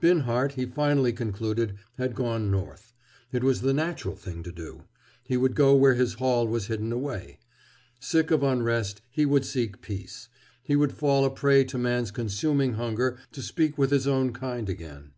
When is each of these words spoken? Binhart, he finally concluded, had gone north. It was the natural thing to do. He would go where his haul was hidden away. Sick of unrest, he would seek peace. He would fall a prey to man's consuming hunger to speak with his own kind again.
Binhart, 0.00 0.52
he 0.52 0.64
finally 0.64 1.12
concluded, 1.12 1.74
had 1.98 2.14
gone 2.14 2.52
north. 2.52 2.92
It 3.32 3.42
was 3.42 3.62
the 3.62 3.74
natural 3.74 4.14
thing 4.14 4.44
to 4.44 4.52
do. 4.52 4.84
He 5.24 5.36
would 5.36 5.56
go 5.56 5.74
where 5.74 5.94
his 5.94 6.12
haul 6.14 6.46
was 6.46 6.66
hidden 6.68 6.92
away. 6.92 7.40
Sick 7.98 8.30
of 8.30 8.44
unrest, 8.44 9.02
he 9.10 9.26
would 9.26 9.44
seek 9.44 9.80
peace. 9.82 10.28
He 10.62 10.76
would 10.76 10.92
fall 10.92 11.24
a 11.24 11.30
prey 11.30 11.64
to 11.64 11.78
man's 11.78 12.12
consuming 12.12 12.74
hunger 12.74 13.18
to 13.32 13.42
speak 13.42 13.76
with 13.76 13.90
his 13.90 14.06
own 14.06 14.32
kind 14.32 14.68
again. 14.68 15.14